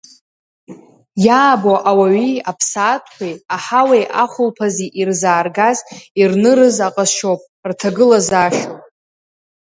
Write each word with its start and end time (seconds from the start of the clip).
Иаабо 1.25 1.73
ауаҩи 1.89 2.43
аԥсаатәқәеи, 2.49 3.35
аҳауеи 3.55 4.03
ахәылԥази 4.23 4.93
ирзааргаз, 4.99 5.77
ирнырыз 6.21 6.77
аҟазшьоуп, 6.87 7.41
рҭагылазаашьоуп. 7.69 8.81